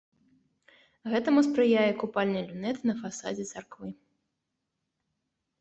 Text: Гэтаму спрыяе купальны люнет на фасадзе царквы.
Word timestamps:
Гэтаму 1.11 1.43
спрыяе 1.49 1.91
купальны 2.03 2.41
люнет 2.49 2.77
на 2.91 2.97
фасадзе 3.03 3.45
царквы. 3.51 3.91